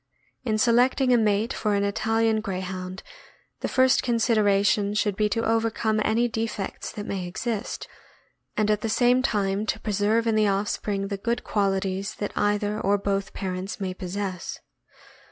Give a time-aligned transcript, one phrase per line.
[0.43, 3.03] In selecting a mate for an Italian Greyhound,
[3.59, 7.87] the first consideration should be to overcome any defects that may exist,
[8.57, 12.79] and at the same time to preserve in the offspring the good qualities that either
[12.79, 14.57] or both parents may possess.